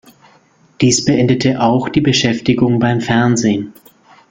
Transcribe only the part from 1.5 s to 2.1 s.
auch die